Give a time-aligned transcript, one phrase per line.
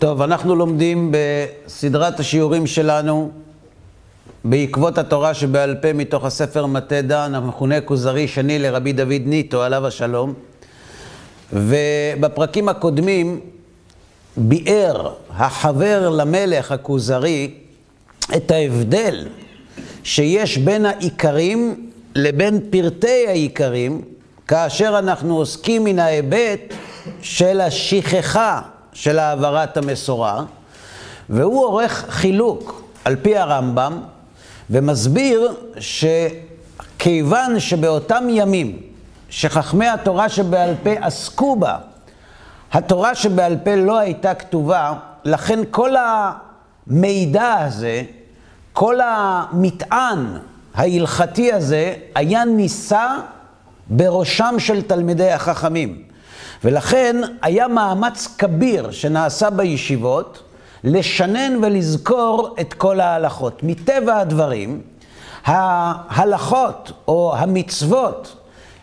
[0.00, 3.30] טוב, אנחנו לומדים בסדרת השיעורים שלנו
[4.44, 9.86] בעקבות התורה שבעל פה מתוך הספר מטה דן, המכונה כוזרי שני לרבי דוד ניטו, עליו
[9.86, 10.34] השלום.
[11.52, 13.40] ובפרקים הקודמים
[14.36, 17.50] ביאר החבר למלך הכוזרי
[18.36, 19.28] את ההבדל
[20.04, 24.02] שיש בין העיקרים לבין פרטי העיקרים,
[24.48, 26.74] כאשר אנחנו עוסקים מן ההיבט
[27.22, 28.60] של השכחה
[28.92, 30.42] של העברת המסורה,
[31.28, 34.00] והוא עורך חילוק על פי הרמב"ם,
[34.70, 38.78] ומסביר שכיוון שבאותם ימים
[39.28, 41.76] שחכמי התורה שבעל פה עסקו בה,
[42.72, 44.92] התורה שבעל פה לא הייתה כתובה,
[45.24, 48.02] לכן כל המידע הזה,
[48.72, 50.36] כל המטען
[50.74, 53.06] ההלכתי הזה, היה נישא
[53.86, 56.02] בראשם של תלמידי החכמים.
[56.64, 60.42] ולכן היה מאמץ כביר שנעשה בישיבות
[60.84, 63.62] לשנן ולזכור את כל ההלכות.
[63.62, 64.80] מטבע הדברים,
[65.44, 68.36] ההלכות או המצוות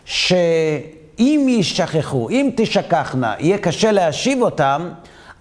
[0.04, 4.88] שאם יישכחו, אם תשכחנה, יהיה קשה להשיב אותם,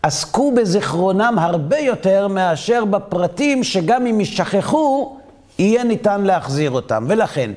[0.03, 5.17] עסקו בזיכרונם הרבה יותר מאשר בפרטים שגם אם יישכחו,
[5.59, 7.05] יהיה ניתן להחזיר אותם.
[7.07, 7.51] ולכן,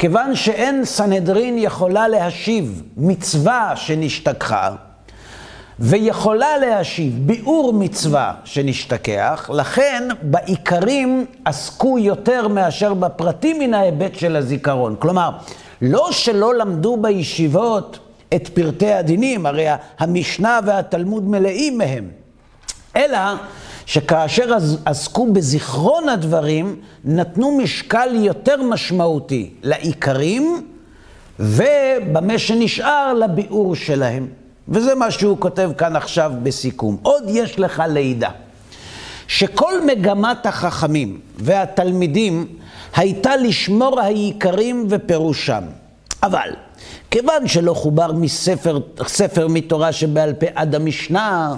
[0.00, 4.70] כיוון שאין סנהדרין יכולה להשיב מצווה שנשתכחה,
[5.78, 14.96] ויכולה להשיב ביאור מצווה שנשתכח, לכן בעיקרים עסקו יותר מאשר בפרטים מן ההיבט של הזיכרון.
[14.98, 15.30] כלומר,
[15.82, 17.98] לא שלא למדו בישיבות
[18.34, 19.66] את פרטי הדינים, הרי
[19.98, 22.08] המשנה והתלמוד מלאים מהם,
[22.96, 23.18] אלא
[23.90, 30.66] שכאשר עסקו בזיכרון הדברים, נתנו משקל יותר משמעותי לעיקרים,
[31.38, 34.28] ובמה שנשאר לביאור שלהם.
[34.68, 36.96] וזה מה שהוא כותב כאן עכשיו בסיכום.
[37.02, 38.28] עוד יש לך לידה,
[39.26, 42.46] שכל מגמת החכמים והתלמידים
[42.96, 45.62] הייתה לשמור העיקרים ופירושם.
[46.22, 46.50] אבל
[47.10, 51.54] כיוון שלא חובר מספר ספר מתורה שבעל פה עד המשנה,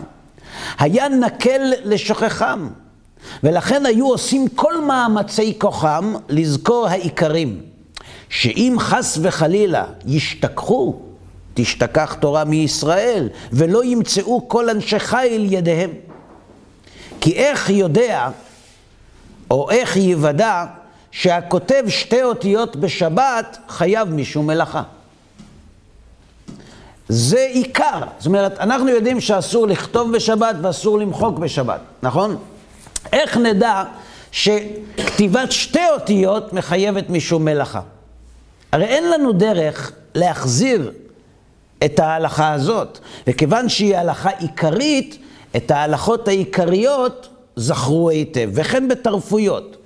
[0.78, 2.68] היה נקל לשוכחם,
[3.42, 7.60] ולכן היו עושים כל מאמצי כוחם לזכור העיקרים,
[8.28, 11.00] שאם חס וחלילה ישתכחו,
[11.54, 15.90] תשתכח תורה מישראל, ולא ימצאו כל אנשי חיל ידיהם.
[17.20, 18.28] כי איך יודע,
[19.50, 20.64] או איך יוודע,
[21.10, 24.82] שהכותב שתי אותיות בשבת חייב משום מלאכה.
[27.08, 28.00] זה עיקר.
[28.18, 32.36] זאת אומרת, אנחנו יודעים שאסור לכתוב בשבת ואסור למחוק בשבת, נכון?
[33.12, 33.84] איך נדע
[34.32, 37.80] שכתיבת שתי אותיות מחייבת משום מלאכה?
[38.72, 40.92] הרי אין לנו דרך להחזיר
[41.84, 45.18] את ההלכה הזאת, וכיוון שהיא הלכה עיקרית,
[45.56, 49.76] את ההלכות העיקריות זכרו היטב, וכן בתרפויות.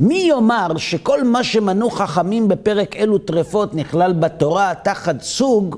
[0.00, 5.76] מי יאמר שכל מה שמנו חכמים בפרק אלו טרפות נכלל בתורה תחת סוג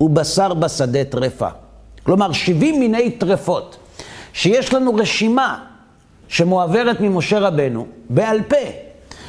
[0.00, 1.48] הוא בשר בשדה טרפה.
[2.02, 3.76] כלומר, 70 מיני טרפות,
[4.32, 5.64] שיש לנו רשימה
[6.28, 8.56] שמועברת ממשה רבנו בעל פה,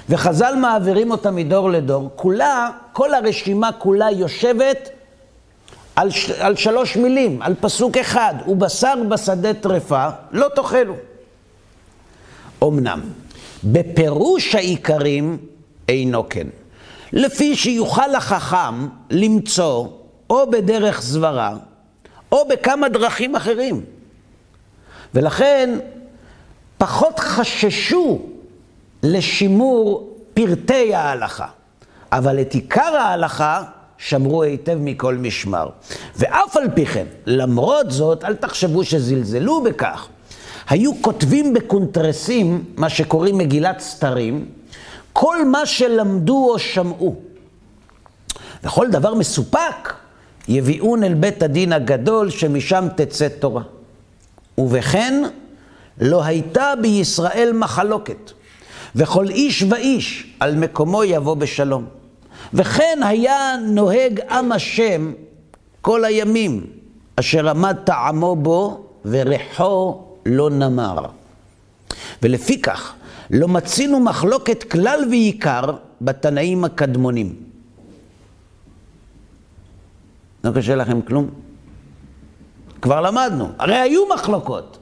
[0.09, 4.90] וחז"ל מעבירים אותה מדור לדור, כולה, כל הרשימה כולה יושבת
[5.96, 6.09] על,
[6.40, 10.96] על שלוש מילים, על פסוק אחד, ובשר בשדה טרפה לא תאכלו.
[12.64, 13.02] אמנם,
[13.64, 15.38] בפירוש העיקרים
[15.90, 16.48] אינו כן.
[17.14, 19.88] לפי שיוכל החכם למצוא
[20.31, 21.53] או בדרך סברה,
[22.31, 23.81] או בכמה דרכים אחרים.
[25.14, 25.80] ולכן
[26.78, 28.22] פחות חששו
[29.03, 31.47] לשימור פרטי ההלכה,
[32.12, 33.64] אבל את עיקר ההלכה
[33.97, 35.70] שמרו היטב מכל משמר.
[36.16, 40.08] ואף על פי כן, למרות זאת, אל תחשבו שזלזלו בכך.
[40.70, 44.46] היו כותבים בקונטרסים, מה שקוראים מגילת סתרים,
[45.14, 47.16] כל מה שלמדו או שמעו.
[48.64, 50.01] וכל דבר מסופק
[50.52, 53.64] יביאון אל בית הדין הגדול, שמשם תצא תורה.
[54.58, 55.24] ובכן,
[56.02, 58.32] לא הייתה בישראל מחלוקת,
[58.96, 61.86] וכל איש ואיש על מקומו יבוא בשלום.
[62.53, 65.14] וכן היה נוהג עם השם
[65.82, 66.66] כל הימים,
[67.16, 70.98] אשר עמד טעמו בו וריחו לא נמר.
[72.24, 72.94] ולפיכך,
[73.30, 75.72] לא מצינו מחלוקת כלל ועיקר
[76.02, 77.51] בתנאים הקדמונים.
[80.43, 81.28] לא קשה לכם כלום?
[82.82, 84.78] כבר למדנו, הרי היו מחלוקות,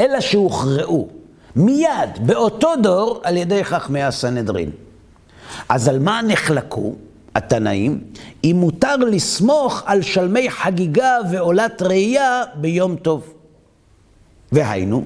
[0.00, 1.08] אלא שהוכרעו
[1.56, 4.70] מיד, באותו דור, על ידי חכמי הסנהדרין.
[5.68, 6.94] אז על מה נחלקו
[7.34, 8.00] התנאים?
[8.44, 13.34] אם מותר לסמוך על שלמי חגיגה ועולת ראייה ביום טוב.
[14.52, 15.04] והיינו,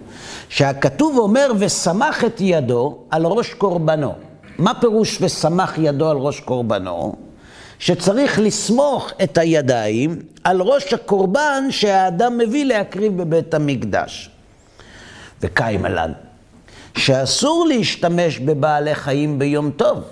[0.49, 4.15] שהכתוב אומר, וסמך את ידו על ראש קורבנו.
[4.59, 7.17] מה פירוש וסמך ידו על ראש קורבנו?
[7.83, 14.31] שצריך לסמוך את הידיים על ראש הקורבן שהאדם מביא להקריב בבית המקדש.
[15.41, 16.13] וקיימלן,
[16.97, 20.05] שאסור להשתמש בבעלי חיים ביום טוב,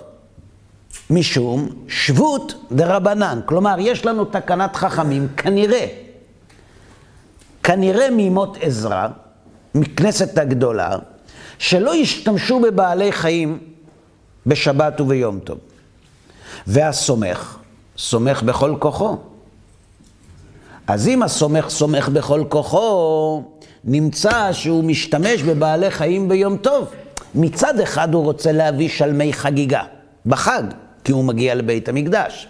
[1.09, 3.39] משום שבות דרבנן.
[3.45, 5.85] כלומר, יש לנו תקנת חכמים, כנראה,
[7.63, 9.07] כנראה מימות עזרא,
[9.75, 10.97] מכנסת הגדולה,
[11.59, 13.59] שלא ישתמשו בבעלי חיים
[14.45, 15.57] בשבת וביום טוב.
[16.67, 17.60] והסומך,
[18.01, 19.17] סומך בכל כוחו.
[20.87, 23.43] אז אם הסומך סומך בכל כוחו,
[23.83, 26.87] נמצא שהוא משתמש בבעלי חיים ביום טוב.
[27.35, 29.81] מצד אחד הוא רוצה להביא שלמי חגיגה,
[30.25, 30.63] בחג,
[31.03, 32.47] כי הוא מגיע לבית המקדש.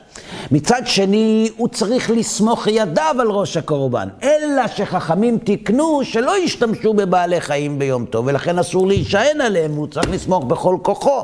[0.52, 4.08] מצד שני, הוא צריך לסמוך ידיו על ראש הקורבן.
[4.24, 10.10] אלא שחכמים תיקנו שלא ישתמשו בבעלי חיים ביום טוב, ולכן אסור להישען עליהם, הוא צריך
[10.10, 11.24] לסמוך בכל כוחו.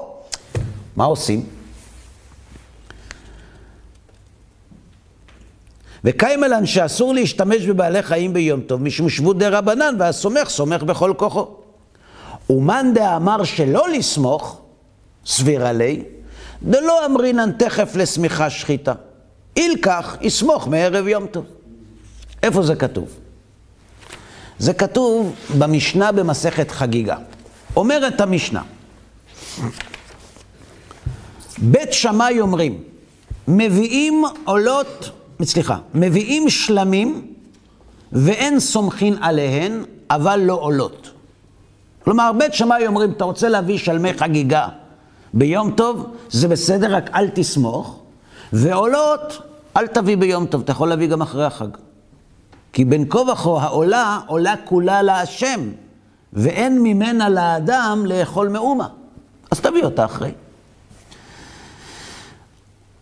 [0.95, 1.56] מה עושים?
[6.03, 11.47] וקיימלן שאסור להשתמש בבעלי חיים ביום טוב, משום שבות דה רבנן, והסומך סומך בכל כוחו.
[12.49, 14.61] ומאן דאמר שלא לסמוך,
[15.25, 16.03] סביר עלי,
[16.63, 18.93] דלא אמרינן תכף לשמיכה שחיטה.
[19.57, 21.45] אילקח, יסמוך מערב יום טוב.
[22.43, 23.07] איפה זה כתוב?
[24.59, 27.15] זה כתוב במשנה במסכת חגיגה.
[27.75, 28.61] אומרת המשנה,
[31.57, 32.83] בית שמאי אומרים,
[33.47, 35.09] מביאים עולות
[35.45, 37.27] סליחה, מביאים שלמים
[38.11, 41.11] ואין סומכין עליהן, אבל לא עולות.
[42.03, 44.67] כלומר, בית שמאי אומרים, אתה רוצה להביא שלמי חגיגה
[45.33, 47.99] ביום טוב, זה בסדר, רק אל תסמוך,
[48.53, 49.41] ועולות,
[49.77, 51.67] אל תביא ביום טוב, אתה יכול להביא גם אחרי החג.
[52.73, 55.69] כי בין כה וכה העולה, עולה כולה להשם,
[56.33, 58.87] ואין ממנה לאדם לאכול מאומה.
[59.51, 60.31] אז תביא אותה אחרי.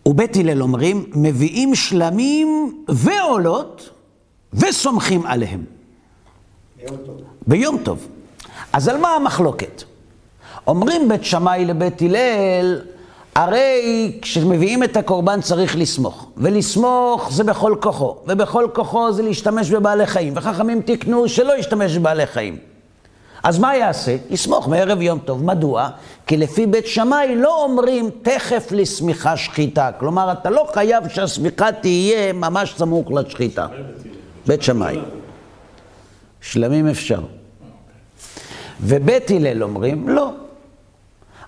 [0.06, 3.90] ובית הלל אומרים, מביאים שלמים ועולות
[4.54, 5.64] וסומכים עליהם.
[6.76, 7.20] ביום טוב.
[7.46, 8.06] ביום טוב.
[8.72, 9.82] אז על מה המחלוקת?
[10.66, 12.80] אומרים בית שמאי לבית הלל,
[13.34, 20.06] הרי כשמביאים את הקורבן צריך לסמוך, ולסמוך זה בכל כוחו, ובכל כוחו זה להשתמש בבעלי
[20.06, 22.58] חיים, וחכמים תיקנו שלא ישתמש בבעלי חיים.
[23.42, 24.16] אז מה יעשה?
[24.30, 25.44] יסמוך מערב יום טוב.
[25.44, 25.88] מדוע?
[26.26, 29.90] כי לפי בית שמאי לא אומרים תכף לשמיכה שחיטה.
[29.98, 33.66] כלומר, אתה לא חייב שהשמיכה תהיה ממש סמוך לשחיטה.
[34.46, 34.98] בית שמאי.
[36.40, 37.20] שלמים אפשר.
[38.80, 40.30] ובית הלל אומרים, לא.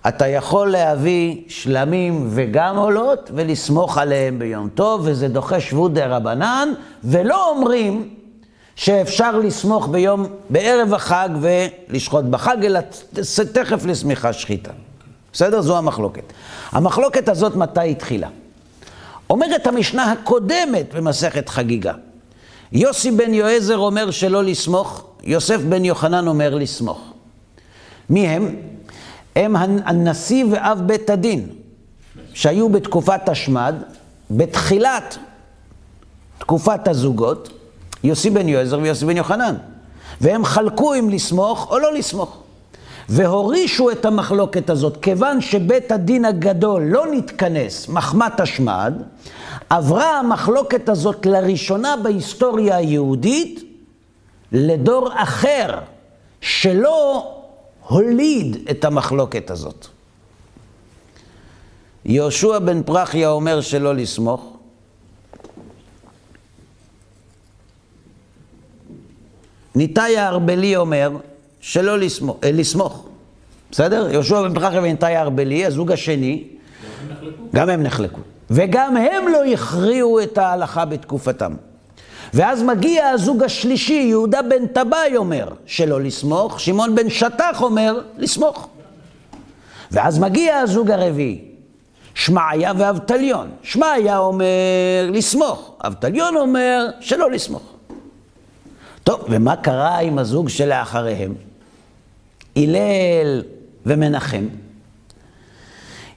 [0.08, 6.69] אתה יכול להביא שלמים וגם עולות ולסמוך עליהם ביום טוב, וזה דוחה שבות דה רבנן,
[7.05, 8.08] ולא אומרים
[8.79, 12.81] שאפשר לסמוך ביום, בערב החג ולשחוט בחג, אלא
[13.53, 14.71] תכף לשמיכה שחיטה.
[15.33, 15.61] בסדר?
[15.61, 16.23] זו המחלוקת.
[16.73, 18.29] המחלוקת הזאת מתי התחילה?
[19.31, 21.93] אומרת המשנה הקודמת במסכת חגיגה.
[22.73, 27.01] יוסי בן יועזר אומר שלא לסמוך, יוסף בן יוחנן אומר לסמוך.
[28.11, 28.57] מי הם?
[29.37, 31.49] הם הנשיא ואב בית הדין,
[32.35, 33.75] שהיו בתקופת השמד,
[34.31, 35.19] בתחילת
[36.39, 37.57] תקופת הזוגות,
[38.05, 39.55] יוסי בן יועזר ויוסי בן יוחנן.
[40.20, 42.36] והם חלקו אם לסמוך או לא לסמוך.
[43.08, 48.94] והורישו את המחלוקת הזאת, כיוון שבית הדין הגדול לא נתכנס מחמת השמד,
[49.70, 53.64] עברה המחלוקת הזאת לראשונה בהיסטוריה היהודית
[54.52, 55.78] לדור אחר,
[56.40, 57.32] שלא
[57.88, 59.86] הוליד את המחלוקת הזאת.
[62.05, 64.57] יהושע בן פרחיה אומר שלא לסמוך,
[69.75, 71.10] ניתאי הארבלי אומר
[71.60, 73.06] שלא לסמוך, אה, לסמוך.
[73.70, 74.08] בסדר?
[74.13, 76.44] יהושע בן פרחיה וניתאי הארבלי, הזוג השני,
[77.55, 78.20] גם הם נחלקו.
[78.51, 81.55] וגם הם לא הכריעו את ההלכה בתקופתם.
[82.34, 88.69] ואז מגיע הזוג השלישי, יהודה בן טבעי אומר שלא לסמוך, שמעון בן שטח אומר לסמוך.
[89.91, 91.44] ואז מגיע הזוג הרביעי,
[92.15, 93.51] שמעיה ואבטליון.
[93.63, 97.78] שמעיה אומר לסמוך, אבטליון אומר שלא לסמוך.
[99.08, 101.34] טוב, ומה קרה עם הזוג שלאחריהם?
[102.56, 103.43] הלל
[103.86, 104.48] ומנחם.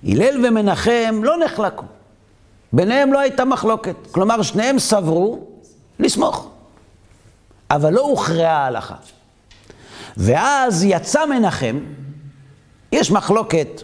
[0.03, 1.85] הלל ומנחם לא נחלקו.
[2.73, 3.95] ביניהם לא הייתה מחלוקת.
[4.11, 5.39] כלומר, שניהם סברו
[5.99, 6.49] לסמוך.
[7.69, 8.95] אבל לא הוכרעה ההלכה.
[10.17, 11.79] ואז יצא מנחם,
[12.91, 13.83] יש מחלוקת,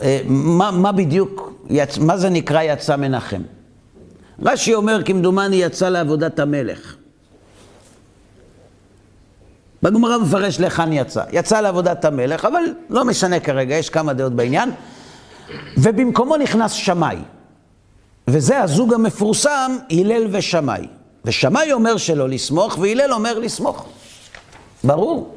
[0.00, 1.52] אה, מה, מה בדיוק,
[2.00, 3.42] מה זה נקרא יצא מנחם?
[4.42, 6.95] רש"י אומר, כמדומני יצא לעבודת המלך.
[9.86, 11.22] בגמרא מפרש להיכן יצא.
[11.32, 14.70] יצא לעבודת המלך, אבל לא משנה כרגע, יש כמה דעות בעניין.
[15.76, 17.16] ובמקומו נכנס שמאי.
[18.28, 20.86] וזה הזוג המפורסם, הלל ושמאי.
[21.24, 23.86] ושמאי אומר שלא לסמוך, והלל אומר לסמוך.
[24.84, 25.34] ברור.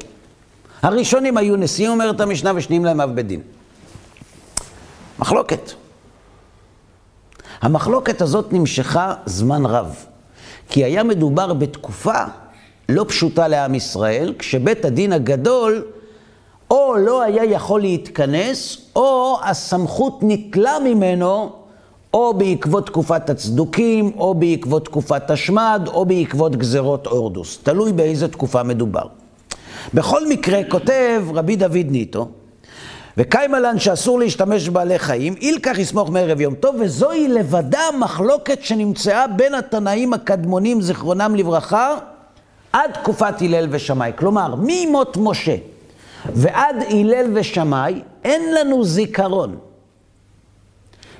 [0.82, 3.40] הראשונים היו נשיאים, אומרת המשנה, ושניים להם אב בית דין.
[5.18, 5.72] מחלוקת.
[7.60, 9.94] המחלוקת הזאת נמשכה זמן רב,
[10.68, 12.24] כי היה מדובר בתקופה
[12.90, 15.84] לא פשוטה לעם ישראל, כשבית הדין הגדול
[16.70, 21.52] או לא היה יכול להתכנס, או הסמכות ניטלה ממנו,
[22.14, 27.58] או בעקבות תקופת הצדוקים, או בעקבות תקופת השמד, או בעקבות גזרות אורדוס.
[27.62, 29.04] תלוי באיזה תקופה מדובר.
[29.94, 32.28] בכל מקרה, כותב רבי דוד ניטו,
[33.16, 39.54] וקיימלן שאסור להשתמש בבעלי חיים, אילקח יסמוך מערב יום טוב, וזוהי לבדה מחלוקת שנמצאה בין
[39.54, 41.94] התנאים הקדמונים, זיכרונם לברכה,
[42.72, 44.12] עד תקופת הלל ושמאי.
[44.16, 45.56] כלומר, ממות משה
[46.34, 49.58] ועד הלל ושמאי, אין לנו זיכרון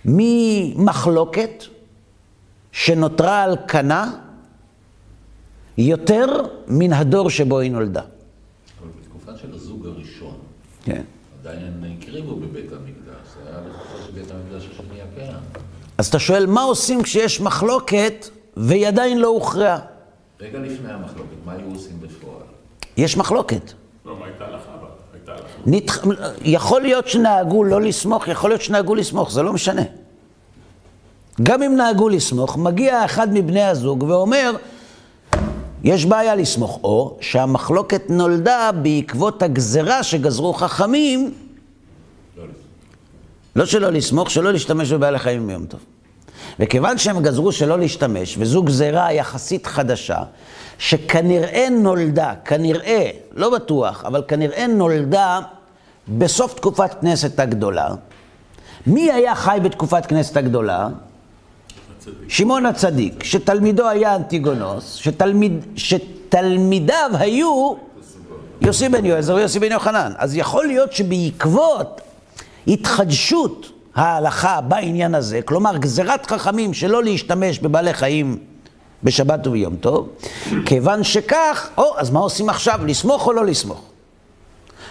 [0.05, 1.65] ממחלוקת
[2.73, 4.13] שנותרה על כנה
[5.79, 6.27] יותר
[6.69, 8.01] מן הדור שבו היא נולדה.
[8.01, 10.37] אבל בתקופה של הזוג הראשון,
[10.85, 11.03] כן.
[11.41, 15.37] עדיין הקריבו בבית המקדש, זה היה בתקופה של בית המקדש השני הקיים.
[15.99, 19.79] אז אתה שואל, מה עושים כשיש מחלוקת והיא עדיין לא הוכרעה?
[20.41, 22.43] רגע לפני המחלוקת, מה היו עושים בפועל?
[22.97, 23.73] יש מחלוקת.
[24.05, 24.63] לא, מה הייתה לך.
[25.67, 26.05] נתח...
[26.43, 29.83] יכול להיות שנהגו לא לסמוך, יכול להיות שנהגו לסמוך, זה לא משנה.
[31.43, 34.53] גם אם נהגו לסמוך, מגיע אחד מבני הזוג ואומר,
[35.85, 41.35] יש בעיה לסמוך, או שהמחלוקת נולדה בעקבות הגזרה שגזרו חכמים,
[42.37, 42.45] לא.
[43.57, 45.81] לא שלא לסמוך, שלא להשתמש בבעלי חיים ביום טוב.
[46.61, 50.19] וכיוון שהם גזרו שלא להשתמש, וזו גזירה יחסית חדשה,
[50.79, 55.41] שכנראה נולדה, כנראה, לא בטוח, אבל כנראה נולדה
[56.09, 57.89] בסוף תקופת כנסת הגדולה.
[58.87, 60.89] מי היה חי בתקופת כנסת הגדולה?
[62.29, 67.75] שמעון הצדיק, שתלמידו היה אנטיגונוס, שתלמיד, שתלמידיו היו
[68.61, 70.13] יוסי בן יועזר ויוסי בן יוחנן.
[70.17, 72.01] אז יכול להיות שבעקבות
[72.67, 78.39] התחדשות ההלכה בעניין הזה, כלומר גזירת חכמים שלא להשתמש בבעלי חיים
[79.03, 80.09] בשבת וביום טוב,
[80.67, 82.81] כיוון שכך, או, אז מה עושים עכשיו?
[82.87, 83.91] לסמוך או לא לסמוך?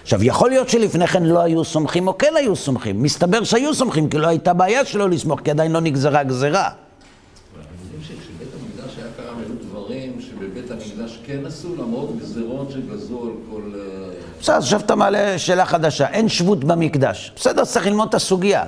[0.01, 3.03] עכשיו, יכול להיות שלפני כן לא היו סומכים או כן היו סומכים.
[3.03, 6.63] מסתבר שהיו סומכים, כי לא הייתה בעיה שלא לסמוך, כי עדיין לא נגזרה גזירה.
[6.63, 13.23] אנחנו יודעים שכשבית המקדש היה קיים היו דברים שבבית המקדש כן עשו, למרות גזירות שגזרו
[13.23, 13.61] על כל...
[13.75, 14.09] אה,
[14.41, 17.31] בסדר, עכשיו אתה מעלה שאלה חדשה, אין שבות במקדש.
[17.35, 18.65] בסדר, צריך ללמוד את הסוגיה.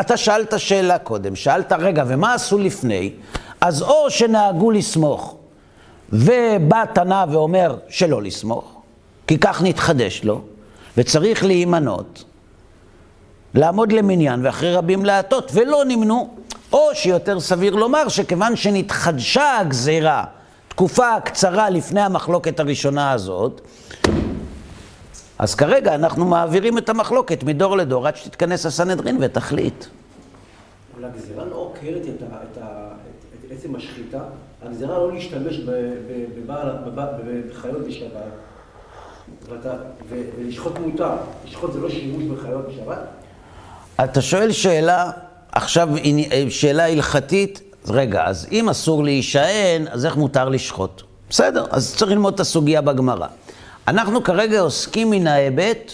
[0.00, 3.12] אתה שאלת שאלה קודם, שאלת, רגע, ומה עשו לפני?
[3.60, 5.36] אז או שנהגו לסמוך,
[6.12, 8.82] ובא תנא ואומר שלא לסמוך,
[9.26, 10.40] כי כך נתחדש לו,
[10.96, 12.24] וצריך להימנות,
[13.54, 16.34] לעמוד למניין ואחרי רבים להטות, ולא נמנו,
[16.72, 20.24] או שיותר סביר לומר שכיוון שנתחדשה הגזירה
[20.74, 23.60] תקופה קצרה לפני המחלוקת הראשונה הזאת,
[25.38, 29.84] אז כרגע אנחנו מעבירים את המחלוקת מדור לדור עד שתתכנס הסנהדרין ותחליט.
[30.94, 34.18] אבל הגזירה לא עוקרת את, ה, את, ה, את, את עצם השחיטה,
[34.62, 35.56] הגזירה לא להשתמש
[37.50, 38.22] בחיות בשבת,
[40.08, 41.12] ולשחוט מותר,
[41.48, 42.98] לשחוט זה לא שימוש בחיות בשבת?
[44.04, 45.10] אתה שואל שאלה,
[45.52, 51.02] עכשיו עני- שאלה הלכתית, רגע, אז אם אסור להישען, אז איך מותר לשחוט?
[51.30, 53.26] בסדר, אז צריך ללמוד את הסוגיה בגמרא.
[53.88, 55.92] אנחנו כרגע עוסקים מן ההיבט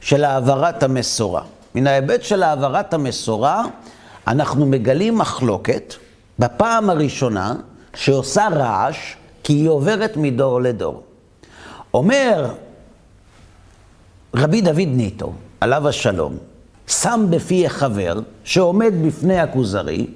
[0.00, 1.42] של העברת המסורה.
[1.74, 3.64] מן ההיבט של העברת המסורה,
[4.26, 5.94] אנחנו מגלים מחלוקת
[6.38, 7.54] בפעם הראשונה
[7.94, 11.02] שעושה רעש, כי היא עוברת מדור לדור.
[11.94, 12.54] אומר
[14.34, 16.36] רבי דוד ניטו, עליו השלום,
[16.86, 20.06] שם בפי החבר שעומד בפני הכוזרי,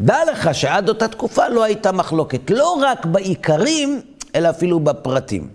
[0.00, 4.00] דע לך שעד אותה תקופה לא הייתה מחלוקת, לא רק בעיקרים,
[4.34, 5.48] אלא אפילו בפרטים.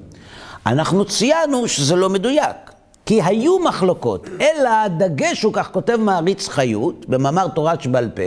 [0.66, 2.56] אנחנו ציינו שזה לא מדויק,
[3.06, 8.22] כי היו מחלוקות, אלא הדגש הוא, כך כותב מעריץ חיות, במאמר תורת שבעל פה,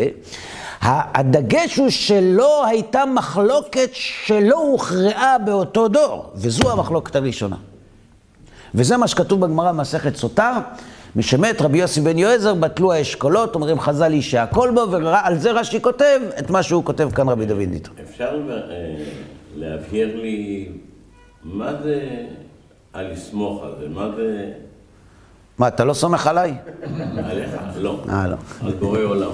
[0.83, 7.57] הדגש הוא שלא הייתה מחלוקת שלא הוכרעה באותו דור, וזו המחלוקת הראשונה.
[8.75, 10.61] וזה מה שכתוב בגמרא במסכת סוטה,
[11.17, 15.81] משמת רבי יוסי בן יועזר, בטלו האשכולות, אומרים חז"ל לי שהכל בו, ועל זה רש"י
[15.81, 17.93] כותב את מה שהוא כותב כאן רבי דוד ניטו.
[18.11, 19.05] אפשר אה,
[19.57, 20.69] להבהיר לי
[21.45, 22.09] מה זה
[22.95, 23.89] הלסמוך הזה?
[23.89, 24.53] מה זה
[25.59, 26.55] מה, אתה לא סומך עליי?
[27.25, 27.51] עליך?
[27.77, 28.01] לא.
[28.09, 28.37] אה, לא.
[28.65, 29.31] על בורא עולם.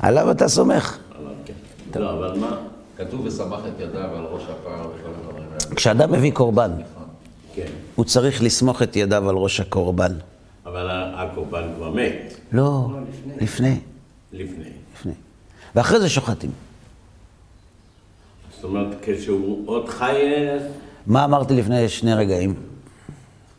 [0.00, 0.98] עליו אתה סומך.
[1.18, 2.00] עליו, כן.
[2.00, 2.56] לא, אבל מה?
[2.96, 5.74] כתוב ושמח את ידיו על ראש הפר וכל הדברים האלה.
[5.76, 7.06] כשאדם מביא קורבן, נכון.
[7.54, 7.66] כן.
[7.94, 10.12] הוא צריך לסמוך את ידיו על ראש הקורבן.
[10.72, 12.88] אבל הקורבן כבר מת לא,
[13.40, 13.80] לפני,
[14.32, 14.70] לפני.
[14.94, 15.12] לפני.
[15.74, 16.50] ואחרי זה שוחטים.
[18.54, 20.58] זאת אומרת, כשהוא עוד חי, אה,
[21.06, 22.54] מה אמרתי לפני שני רגעים?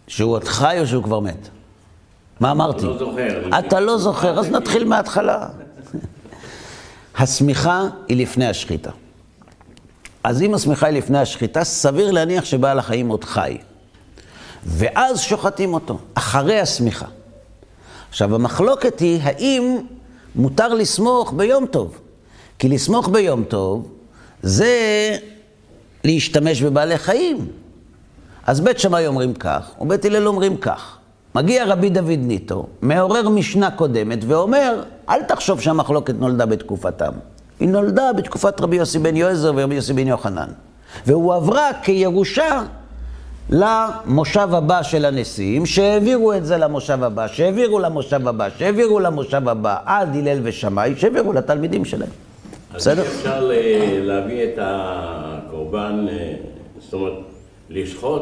[0.08, 1.50] שהוא עוד חי או שהוא כבר מת?
[2.40, 2.86] מה אמרתי?
[2.86, 3.60] לא זוכר.
[3.60, 5.48] אתה לא זוכר, אז נתחיל מההתחלה.
[7.18, 8.92] השמיכה היא לפני השחיטה.
[10.24, 13.58] אז אם השמיכה היא לפני השחיטה, סביר להניח שבעל החיים עוד חי.
[14.66, 17.06] ואז שוחטים אותו, אחרי השמיכה.
[18.10, 19.78] עכשיו, המחלוקת היא האם
[20.36, 22.00] מותר לסמוך ביום טוב.
[22.60, 23.92] כי לסמוך ביום טוב
[24.44, 24.78] זה
[26.04, 27.48] להשתמש בבעלי חיים.
[28.48, 30.98] אז בית שמאי אומרים כך, ובית הלל אומרים כך.
[31.36, 37.12] מגיע רבי דוד ניטו, מעורר משנה קודמת, ואומר, אל תחשוב שהמחלוקת נולדה בתקופתם.
[37.60, 40.48] היא נולדה בתקופת רבי יוסי בן יועזר ורבי יוסי בן יוחנן.
[41.06, 42.64] והועברה כירושה
[43.50, 49.78] למושב הבא של הנשיאים, שהעבירו את זה למושב הבא, שהעבירו למושב הבא, שהעבירו למושב הבא,
[49.86, 52.10] עד הלל ושמאי, שהעבירו לתלמידים שלהם.
[52.76, 53.02] בסדר?
[53.02, 53.54] אז אפשר ל-
[54.08, 56.34] להביא את הקורבן, אה,
[56.80, 57.14] זאת אומרת,
[57.70, 58.22] לשחוט,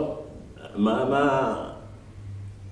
[0.75, 1.55] מה, מה,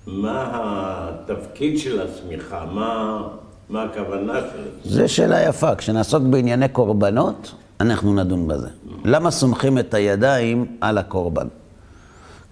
[0.08, 2.66] מה התפקיד של השמיכה?
[2.72, 3.22] מה,
[3.70, 4.96] מה הכוונה של זה?
[5.08, 5.76] זו שאלה יפה.
[5.76, 8.68] כשנעסוק בענייני קורבנות, אנחנו נדון בזה.
[9.06, 11.48] למה סומכים את הידיים על הקורבן?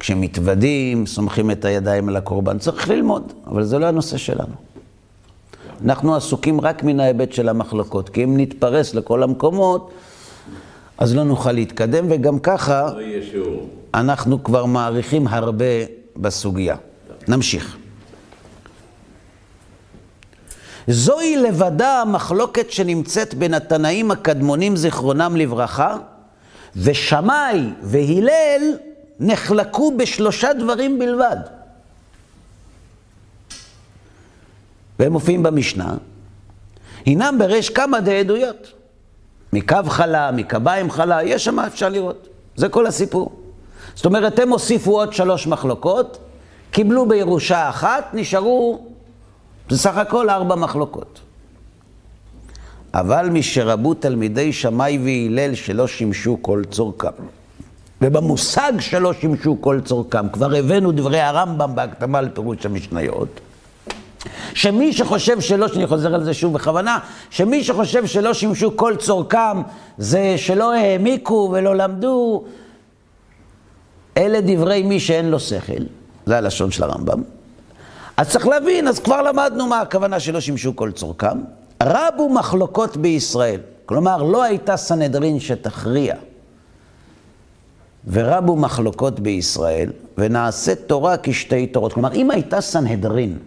[0.03, 2.57] כשמתוודים, סומכים את הידיים על הקורבן.
[2.59, 4.53] צריך ללמוד, אבל זה לא הנושא שלנו.
[5.85, 9.91] אנחנו עסוקים רק מן ההיבט של המחלוקות, כי אם נתפרס לכל המקומות,
[10.97, 12.89] אז לא נוכל להתקדם, וגם ככה
[13.33, 13.43] לא.
[13.93, 15.65] אנחנו כבר מעריכים הרבה
[16.15, 16.75] בסוגיה.
[17.27, 17.77] נמשיך.
[20.87, 25.97] זוהי לבדה המחלוקת שנמצאת בין התנאים הקדמונים זיכרונם לברכה,
[26.75, 28.61] ושמאי והלל
[29.19, 31.37] נחלקו בשלושה דברים בלבד.
[34.99, 35.95] והם מופיעים במשנה,
[37.05, 38.71] הינם בריש כמה דעדויות.
[39.53, 42.27] מקו חלה, מקביים חלה, יש שם, אפשר לראות.
[42.55, 43.31] זה כל הסיפור.
[43.95, 46.17] זאת אומרת, הם הוסיפו עוד שלוש מחלוקות,
[46.71, 48.87] קיבלו בירושה אחת, נשארו
[49.69, 51.19] בסך הכל ארבע מחלוקות.
[52.93, 57.09] אבל משרבו תלמידי שמאי והלל שלא שימשו כל צורכם,
[58.03, 63.39] ובמושג שלא שימשו כל צורכם, כבר הבאנו דברי הרמב"ם בהקדמה לפירוש המשניות,
[64.53, 69.61] שמי שחושב שלא, שאני חוזר על זה שוב בכוונה, שמי שחושב שלא שימשו כל צורכם
[69.97, 72.43] זה שלא העמיקו ולא למדו,
[74.17, 75.83] אלה דברי מי שאין לו שכל,
[76.25, 77.21] זה הלשון של הרמב"ם.
[78.17, 81.37] אז צריך להבין, אז כבר למדנו מה הכוונה שלא שימשו כל צורכם.
[81.83, 86.15] רבו מחלוקות בישראל, כלומר לא הייתה סנהדרין שתכריע.
[88.11, 91.93] ורבו מחלוקות בישראל, ונעשה תורה כשתי תורות.
[91.93, 93.37] כלומר, אם הייתה סנהדרין,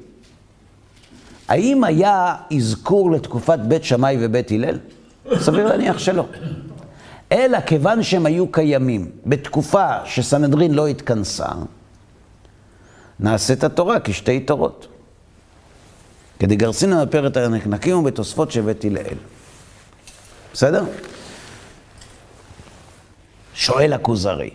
[1.48, 4.78] האם היה אזכור לתקופת בית שמאי ובית הלל?
[5.38, 6.24] סביר להניח שלא.
[7.32, 11.48] אלא כיוון שהם היו קיימים בתקופה שסנהדרין לא התכנסה,
[13.20, 14.86] נעשית התורה כשתי תורות.
[16.38, 19.16] כדגרסינא בפרט הנקנקים ובתוספות שבית הלל.
[20.52, 20.84] בסדר?
[23.56, 24.50] שואל הכוזרי,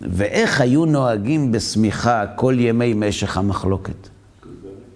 [0.00, 4.08] ואיך היו נוהגים בשמיכה כל ימי משך המחלוקת?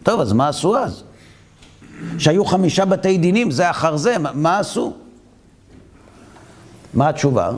[0.02, 1.02] טוב, אז מה עשו אז?
[2.18, 4.92] שהיו חמישה בתי דינים, זה אחר זה, מה, מה עשו?
[6.94, 7.50] מה התשובה?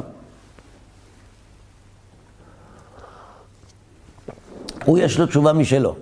[4.84, 5.96] הוא יש לו תשובה משלו.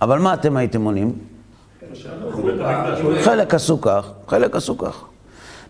[0.00, 1.12] אבל מה אתם הייתם עונים?
[3.24, 5.04] חלק עשו כך, חלק עשו כך.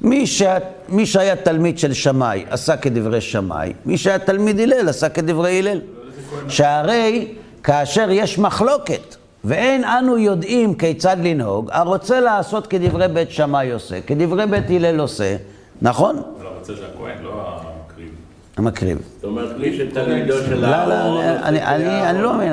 [0.01, 5.09] מי, שה, מי שהיה תלמיד של שמאי עשה כדברי שמאי, מי שהיה תלמיד הלל עשה
[5.09, 5.81] כדברי הלל.
[6.49, 14.01] שהרי כאשר יש מחלוקת ואין אנו יודעים כיצד לנהוג, הרוצה לעשות כדברי בית שמאי עושה,
[14.01, 15.37] כדברי בית הלל עושה,
[15.83, 16.17] נכון?
[16.17, 18.09] אבל הרוצה זה הכהן, לא המקריב.
[18.57, 18.99] המקריב.
[19.17, 22.53] זאת אומרת, מי שתלמידו של לא, לא, אהרון, אני, לא מבין,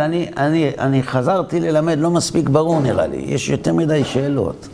[0.79, 4.67] אני חזרתי ללמד, לא מספיק ברור נראה לי, יש יותר מדי שאלות.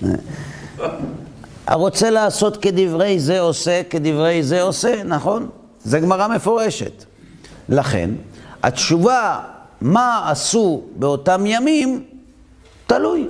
[1.70, 5.50] הרוצה לעשות כדברי זה עושה, כדברי זה עושה, נכון?
[5.84, 7.06] זה גמרא מפורשת.
[7.70, 8.10] לכן,
[8.64, 9.40] התשובה,
[9.82, 12.04] מה עשו באותם ימים,
[12.88, 13.28] תלוי.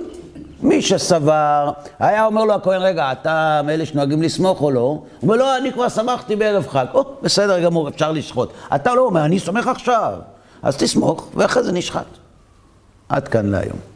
[0.62, 4.80] מי שסבר, היה אומר לו הכהן, רגע, אתה מאלה שנוהגים לסמוך או לא?
[4.80, 6.86] הוא אומר, לא, אני כבר שמחתי בערב חג.
[6.94, 8.52] או, בסדר גמור, אפשר לשחוט.
[8.74, 10.14] אתה לא אומר, אני סומך עכשיו.
[10.62, 12.06] אז תסמוך, ואחרי זה נשחט.
[13.08, 13.89] עד כאן להיום.